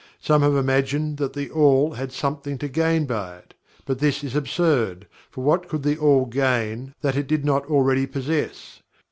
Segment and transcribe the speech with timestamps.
[0.19, 3.53] Some have imagined that THE ALL had something to gain by it,
[3.85, 8.07] but this is absurd, for what could THE ALL gain that it did not already
[8.07, 8.81] possess?